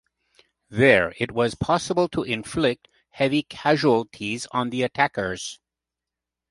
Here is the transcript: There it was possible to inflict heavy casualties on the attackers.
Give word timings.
There 0.71 1.13
it 1.19 1.31
was 1.31 1.53
possible 1.53 2.09
to 2.09 2.23
inflict 2.23 2.87
heavy 3.11 3.43
casualties 3.43 4.47
on 4.47 4.71
the 4.71 4.81
attackers. 4.81 5.59